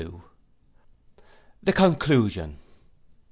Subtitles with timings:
[1.61, 2.57] The Conclusion.